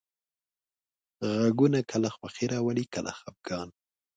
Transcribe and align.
غږونه 1.41 1.79
کله 1.91 2.09
خوښي 2.15 2.45
راولي، 2.53 2.85
کله 2.93 3.11
خپګان. 3.19 3.69